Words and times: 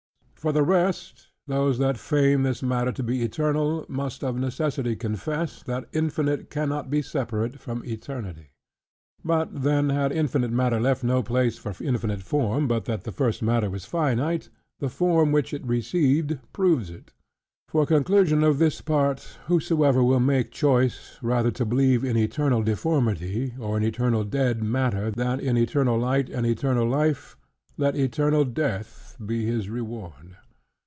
For 0.41 0.51
the 0.51 0.63
rest, 0.63 1.29
those 1.45 1.77
that 1.77 1.99
feign 1.99 2.41
this 2.41 2.63
matter 2.63 2.91
to 2.93 3.03
be 3.03 3.21
eternal, 3.21 3.85
must 3.87 4.23
of 4.23 4.39
necessity 4.39 4.95
confess, 4.95 5.61
that 5.61 5.85
infinite 5.93 6.49
cannot 6.49 6.89
be 6.89 7.03
separate 7.03 7.59
from 7.59 7.85
eternity. 7.85 8.49
And 9.23 9.61
then 9.61 9.89
had 9.91 10.11
infinite 10.11 10.49
matter 10.49 10.79
left 10.79 11.03
no 11.03 11.21
place 11.21 11.59
for 11.59 11.75
infinite 11.79 12.23
form, 12.23 12.67
but 12.67 12.85
that 12.85 13.03
the 13.03 13.11
first 13.11 13.43
matter 13.43 13.69
was 13.69 13.85
finite, 13.85 14.49
the 14.79 14.89
form 14.89 15.31
which 15.31 15.53
it 15.53 15.63
received 15.63 16.39
proves 16.53 16.89
it. 16.89 17.13
For 17.67 17.85
conclusion 17.85 18.43
of 18.43 18.57
this 18.57 18.81
part, 18.81 19.37
whosoever 19.45 20.03
will 20.03 20.19
make 20.19 20.49
choice, 20.49 21.19
rather 21.21 21.51
to 21.51 21.65
believe 21.67 22.03
in 22.03 22.17
eternal 22.17 22.63
deformity, 22.63 23.53
or 23.59 23.77
in 23.77 23.83
eternal 23.83 24.23
dead 24.23 24.63
matter, 24.63 25.11
than 25.11 25.39
in 25.39 25.55
eternal 25.55 25.99
light 25.99 26.31
and 26.31 26.47
eternal 26.47 26.87
life: 26.89 27.37
let 27.77 27.95
eternal 27.95 28.43
death 28.43 29.15
be 29.25 29.45
his 29.45 29.69
reward. 29.69 30.35